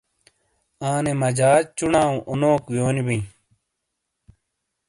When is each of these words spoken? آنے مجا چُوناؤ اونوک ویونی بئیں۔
آنے 0.89 1.13
مجا 1.21 1.51
چُوناؤ 1.77 2.13
اونوک 2.29 2.63
ویونی 2.71 3.01
بئیں۔ 3.07 3.25